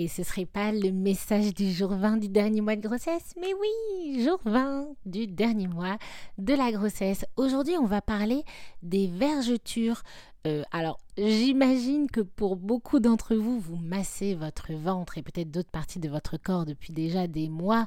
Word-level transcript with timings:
et 0.00 0.08
ce 0.08 0.22
serait 0.22 0.46
pas 0.46 0.72
le 0.72 0.92
message 0.92 1.52
du 1.52 1.70
jour 1.70 1.90
20 1.90 2.16
du 2.16 2.30
dernier 2.30 2.62
mois 2.62 2.74
de 2.74 2.80
grossesse, 2.80 3.34
mais 3.38 3.52
oui, 3.52 4.24
jour 4.24 4.40
20 4.46 4.86
du 5.04 5.26
dernier 5.26 5.66
mois 5.66 5.98
de 6.38 6.54
la 6.54 6.72
grossesse. 6.72 7.26
Aujourd'hui, 7.36 7.74
on 7.78 7.84
va 7.84 8.00
parler 8.00 8.42
des 8.82 9.08
vergetures. 9.08 10.02
Euh, 10.46 10.62
alors, 10.72 11.00
j'imagine 11.18 12.10
que 12.10 12.22
pour 12.22 12.56
beaucoup 12.56 12.98
d'entre 12.98 13.34
vous, 13.34 13.60
vous 13.60 13.76
massez 13.76 14.34
votre 14.34 14.72
ventre 14.72 15.18
et 15.18 15.22
peut-être 15.22 15.50
d'autres 15.50 15.70
parties 15.70 16.00
de 16.00 16.08
votre 16.08 16.38
corps 16.38 16.64
depuis 16.64 16.94
déjà 16.94 17.26
des 17.26 17.50
mois 17.50 17.86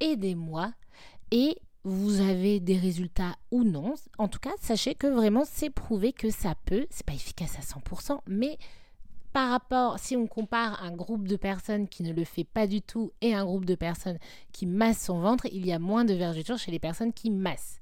et 0.00 0.16
des 0.16 0.34
mois. 0.34 0.72
Et 1.30 1.58
vous 1.84 2.22
avez 2.22 2.58
des 2.58 2.78
résultats 2.78 3.36
ou 3.50 3.64
non. 3.64 3.96
En 4.16 4.28
tout 4.28 4.40
cas, 4.40 4.52
sachez 4.62 4.94
que 4.94 5.08
vraiment, 5.08 5.44
c'est 5.44 5.68
prouvé 5.68 6.14
que 6.14 6.30
ça 6.30 6.54
peut. 6.64 6.86
C'est 6.88 7.04
pas 7.04 7.12
efficace 7.12 7.58
à 7.58 7.60
100%, 7.60 8.20
mais 8.26 8.56
par 9.32 9.50
rapport, 9.50 9.98
si 9.98 10.16
on 10.16 10.26
compare 10.26 10.82
un 10.82 10.92
groupe 10.92 11.28
de 11.28 11.36
personnes 11.36 11.88
qui 11.88 12.02
ne 12.02 12.12
le 12.12 12.24
fait 12.24 12.44
pas 12.44 12.66
du 12.66 12.82
tout 12.82 13.12
et 13.20 13.34
un 13.34 13.44
groupe 13.44 13.64
de 13.64 13.74
personnes 13.74 14.18
qui 14.52 14.66
massent 14.66 15.04
son 15.04 15.20
ventre, 15.20 15.46
il 15.52 15.64
y 15.66 15.72
a 15.72 15.78
moins 15.78 16.04
de 16.04 16.14
vergetures 16.14 16.58
chez 16.58 16.70
les 16.70 16.78
personnes 16.78 17.12
qui 17.12 17.30
massent. 17.30 17.78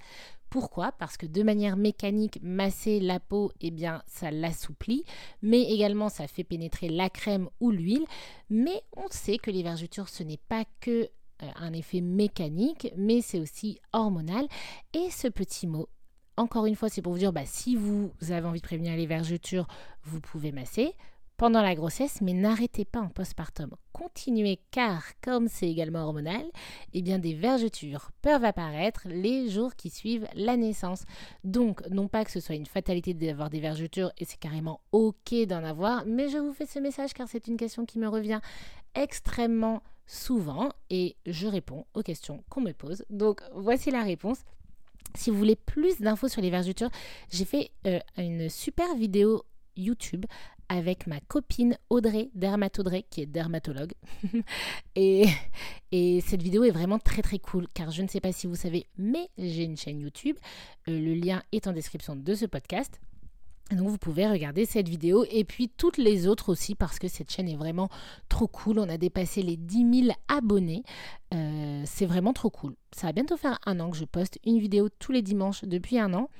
Pourquoi? 0.51 0.93
Parce 0.93 1.17
que 1.17 1.27
de 1.27 1.43
manière 1.43 1.77
mécanique, 1.77 2.39
masser 2.43 3.01
la 3.01 3.21
peau, 3.21 3.53
eh 3.61 3.71
bien, 3.71 4.03
ça 4.07 4.31
l'assouplit, 4.31 5.05
mais 5.43 5.63
également 5.63 6.09
ça 6.09 6.27
fait 6.27 6.45
pénétrer 6.45 6.89
la 6.89 7.11
crème 7.11 7.49
ou 7.61 7.71
l'huile. 7.71 8.07
Mais 8.49 8.83
on 8.97 9.09
sait 9.11 9.39
que 9.39 9.51
les 9.51 9.63
vergetures, 9.63 10.09
ce 10.09 10.23
n'est 10.23 10.41
pas 10.49 10.65
que 10.81 11.11
euh, 11.43 11.47
un 11.57 11.73
effet 11.73 12.01
mécanique, 12.01 12.93
mais 12.97 13.21
c'est 13.21 13.41
aussi 13.41 13.79
hormonal. 13.93 14.49
Et 14.95 15.11
ce 15.11 15.29
petit 15.29 15.67
mot, 15.67 15.89
encore 16.37 16.67
une 16.67 16.77
fois, 16.77 16.89
c'est 16.89 17.03
pour 17.03 17.13
vous 17.13 17.19
dire, 17.19 17.33
bah, 17.33 17.45
si 17.45 17.77
vous 17.77 18.11
avez 18.31 18.47
envie 18.47 18.61
de 18.61 18.67
prévenir 18.67 18.97
les 18.97 19.07
vergetures, 19.07 19.67
vous 20.05 20.21
pouvez 20.21 20.53
masser 20.53 20.95
pendant 21.39 21.63
la 21.63 21.77
grossesse, 21.77 22.21
mais 22.21 22.35
n'arrêtez 22.35 22.85
pas 22.85 23.01
en 23.01 23.09
postpartum. 23.09 23.71
Continuez 23.93 24.59
car, 24.73 25.05
comme 25.23 25.47
c'est 25.49 25.71
également 25.71 26.01
hormonal, 26.05 26.45
eh 26.93 27.01
bien 27.01 27.21
des 27.21 27.33
vergetures 27.33 28.11
peuvent 28.23 28.45
apparaître 28.45 29.03
les 29.07 29.49
jours 29.49 29.77
qui 29.77 29.89
suivent 29.89 30.27
la 30.35 30.57
naissance. 30.57 31.05
Donc, 31.45 31.87
non 31.91 32.09
pas 32.09 32.25
que 32.25 32.33
ce 32.33 32.41
soit 32.41 32.57
une 32.57 32.67
fatalité 32.67 33.15
d'avoir 33.15 33.51
des 33.51 33.61
vergetures 33.61 34.13
et 34.19 34.25
c'est 34.25 34.39
carrément 34.39 34.81
ok 34.91 35.47
d'en 35.47 35.63
avoir, 35.63 36.05
mais 36.07 36.29
je 36.29 36.39
vous 36.39 36.53
fais 36.53 36.67
ce 36.67 36.81
message 36.81 37.15
car 37.15 37.29
c'est 37.29 37.47
une 37.47 37.57
question 37.57 37.87
qui 37.87 38.01
me 38.01 38.09
revient 38.09 38.41
extrêmement 38.97 39.83
souvent 40.07 40.71
et 40.91 41.15
je 41.25 41.47
réponds 41.47 41.87
aux 41.95 42.03
questions 42.03 42.43
qu'on 42.49 42.63
me 42.63 42.73
pose. 42.73 43.05
Donc, 43.11 43.43
voici 43.55 43.93
la 43.93 44.03
réponse. 44.03 44.39
Si 45.15 45.31
vous 45.31 45.39
voulez 45.39 45.57
plus 45.57 46.01
d'infos 46.01 46.29
sur 46.29 46.43
les 46.43 46.51
vergetures, 46.51 46.91
j'ai 47.31 47.45
fait 47.45 47.71
euh, 47.87 48.01
une 48.17 48.49
super 48.51 48.95
vidéo 48.97 49.45
YouTube 49.79 50.27
avec 50.69 51.07
ma 51.07 51.21
copine 51.21 51.79
Audrey, 51.89 52.31
Dermataudrey, 52.35 53.05
qui 53.09 53.23
est 53.23 53.27
dermatologue. 53.27 53.93
et, 54.97 55.25
et, 55.93 56.21
cette 56.21 56.43
vidéo 56.43 56.65
est 56.65 56.71
vraiment 56.71 56.99
très 56.99 57.23
très 57.23 57.39
cool, 57.39 57.67
car 57.73 57.91
je 57.91 58.03
ne 58.03 58.09
sais 58.09 58.21
pas 58.21 58.33
si 58.33 58.47
vous 58.47 58.57
savez, 58.57 58.87
mais 58.99 59.31
j'ai 59.39 59.65
une 59.65 59.77
chaîne 59.77 60.01
YouTube. 60.01 60.37
Euh, 60.89 60.99
le 60.99 61.15
lien 61.15 61.43
est 61.53 61.67
en 61.67 61.73
description 61.73 62.17
de 62.17 62.35
ce 62.35 62.45
podcast. 62.45 63.01
Donc 63.71 63.89
vous 63.89 63.99
pouvez 63.99 64.27
regarder 64.27 64.65
cette 64.65 64.89
vidéo 64.89 65.27
et 65.31 65.45
puis 65.45 65.69
toutes 65.69 65.99
les 65.99 66.27
autres 66.27 66.51
aussi 66.51 66.75
parce 66.75 66.99
que 66.99 67.09
cette 67.09 67.31
chaîne 67.31 67.49
est 67.49 67.57
vraiment 67.57 67.89
trop 68.29 68.47
cool. 68.47 68.79
On 68.79 68.89
a 68.89 68.97
dépassé 68.97 69.43
les 69.43 69.57
10 69.57 70.05
000 70.07 70.17
abonnés. 70.29 70.83
Euh, 71.35 71.83
c'est 71.85 72.07
vraiment 72.07 72.33
trop 72.33 72.51
cool. 72.51 72.75
Ça 72.93 73.09
va 73.09 73.13
bientôt 73.13 73.37
faire 73.37 73.59
un 73.67 73.79
an 73.81 73.91
que 73.91 73.97
je 73.97 74.05
poste 74.05 74.39
une 74.45 74.59
vidéo 74.59 74.89
tous 74.99 75.13
les 75.13 75.23
dimanches 75.23 75.65
depuis 75.65 75.99
un 75.99 76.15
an. 76.15 76.31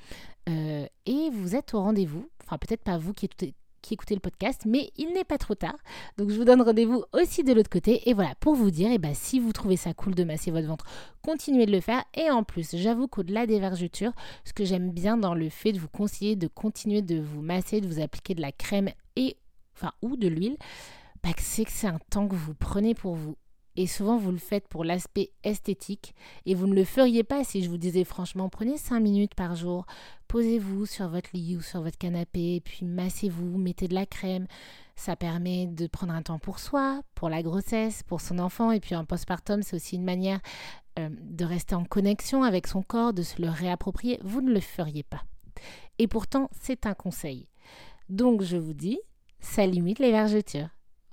Euh, 0.49 0.87
et 1.05 1.29
vous 1.31 1.55
êtes 1.55 1.73
au 1.73 1.81
rendez-vous. 1.81 2.27
Enfin 2.43 2.57
peut-être 2.57 2.83
pas 2.83 2.97
vous 2.97 3.13
qui 3.13 3.25
êtes 3.25 3.35
qui 3.81 3.93
écoutez 3.93 4.13
le 4.13 4.19
podcast, 4.19 4.63
mais 4.65 4.91
il 4.97 5.13
n'est 5.13 5.23
pas 5.23 5.37
trop 5.37 5.55
tard. 5.55 5.77
Donc 6.17 6.29
je 6.29 6.35
vous 6.35 6.45
donne 6.45 6.61
rendez-vous 6.61 7.03
aussi 7.13 7.43
de 7.43 7.53
l'autre 7.53 7.69
côté. 7.69 8.09
Et 8.09 8.13
voilà, 8.13 8.35
pour 8.39 8.55
vous 8.55 8.71
dire, 8.71 8.89
eh 8.91 8.97
ben, 8.97 9.13
si 9.13 9.39
vous 9.39 9.51
trouvez 9.51 9.77
ça 9.77 9.93
cool 9.93 10.15
de 10.15 10.23
masser 10.23 10.51
votre 10.51 10.67
ventre, 10.67 10.85
continuez 11.21 11.65
de 11.65 11.71
le 11.71 11.81
faire. 11.81 12.03
Et 12.13 12.29
en 12.29 12.43
plus, 12.43 12.75
j'avoue 12.75 13.07
qu'au-delà 13.07 13.45
des 13.45 13.59
vergetures, 13.59 14.13
ce 14.45 14.53
que 14.53 14.65
j'aime 14.65 14.91
bien 14.91 15.17
dans 15.17 15.33
le 15.33 15.49
fait 15.49 15.71
de 15.71 15.79
vous 15.79 15.87
conseiller 15.87 16.35
de 16.35 16.47
continuer 16.47 17.01
de 17.01 17.19
vous 17.19 17.41
masser, 17.41 17.81
de 17.81 17.87
vous 17.87 18.01
appliquer 18.01 18.35
de 18.35 18.41
la 18.41 18.51
crème 18.51 18.89
et 19.15 19.37
enfin 19.75 19.93
ou 20.01 20.17
de 20.17 20.27
l'huile, 20.27 20.57
bah, 21.23 21.29
c'est 21.37 21.65
que 21.65 21.71
c'est 21.71 21.87
un 21.87 21.99
temps 22.09 22.27
que 22.27 22.35
vous 22.35 22.53
prenez 22.53 22.93
pour 22.93 23.15
vous. 23.15 23.35
Et 23.79 23.87
souvent, 23.87 24.17
vous 24.17 24.31
le 24.31 24.37
faites 24.37 24.67
pour 24.67 24.83
l'aspect 24.83 25.31
esthétique. 25.45 26.13
Et 26.45 26.53
vous 26.53 26.67
ne 26.67 26.75
le 26.75 26.83
feriez 26.83 27.23
pas 27.23 27.45
si 27.45 27.63
je 27.63 27.69
vous 27.69 27.77
disais 27.77 28.03
franchement, 28.03 28.49
prenez 28.49 28.75
5 28.75 28.99
minutes 28.99 29.35
par 29.35 29.55
jour, 29.55 29.85
posez-vous 30.27 30.85
sur 30.85 31.07
votre 31.07 31.29
lit 31.31 31.55
ou 31.55 31.61
sur 31.61 31.81
votre 31.81 31.97
canapé, 31.97 32.61
puis 32.65 32.85
massez-vous, 32.85 33.57
mettez 33.57 33.87
de 33.87 33.93
la 33.93 34.05
crème. 34.05 34.47
Ça 34.97 35.15
permet 35.15 35.65
de 35.65 35.87
prendre 35.87 36.11
un 36.11 36.21
temps 36.21 36.39
pour 36.39 36.59
soi, 36.59 37.03
pour 37.15 37.29
la 37.29 37.41
grossesse, 37.41 38.03
pour 38.03 38.19
son 38.19 38.39
enfant. 38.39 38.73
Et 38.73 38.81
puis 38.81 38.97
en 38.97 39.05
postpartum, 39.05 39.63
c'est 39.63 39.77
aussi 39.77 39.95
une 39.95 40.03
manière 40.03 40.41
euh, 40.99 41.07
de 41.09 41.45
rester 41.45 41.73
en 41.73 41.85
connexion 41.85 42.43
avec 42.43 42.67
son 42.67 42.83
corps, 42.83 43.13
de 43.13 43.21
se 43.21 43.41
le 43.41 43.47
réapproprier. 43.47 44.19
Vous 44.23 44.41
ne 44.41 44.51
le 44.51 44.59
feriez 44.59 45.03
pas. 45.03 45.23
Et 45.99 46.07
pourtant, 46.07 46.49
c'est 46.51 46.85
un 46.85 46.95
conseil. 46.95 47.47
Donc 48.09 48.41
je 48.41 48.57
vous 48.57 48.73
dis, 48.73 48.99
ça 49.39 49.65
limite 49.65 49.99
les 49.99 50.11
vergetures. 50.11 50.67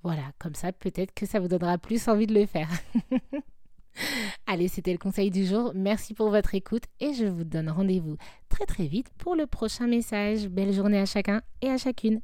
Voilà, 0.06 0.30
comme 0.38 0.54
ça, 0.54 0.70
peut-être 0.70 1.12
que 1.14 1.26
ça 1.26 1.40
vous 1.40 1.48
donnera 1.48 1.78
plus 1.78 2.06
envie 2.06 2.28
de 2.28 2.34
le 2.34 2.46
faire. 2.46 2.68
Allez, 4.46 4.68
c'était 4.68 4.92
le 4.92 4.98
conseil 4.98 5.32
du 5.32 5.44
jour. 5.44 5.72
Merci 5.74 6.14
pour 6.14 6.30
votre 6.30 6.54
écoute 6.54 6.84
et 7.00 7.12
je 7.12 7.24
vous 7.24 7.42
donne 7.42 7.68
rendez-vous 7.68 8.16
très 8.48 8.66
très 8.66 8.86
vite 8.86 9.08
pour 9.18 9.34
le 9.34 9.48
prochain 9.48 9.88
message. 9.88 10.46
Belle 10.46 10.72
journée 10.72 11.00
à 11.00 11.06
chacun 11.06 11.42
et 11.60 11.70
à 11.70 11.76
chacune. 11.76 12.20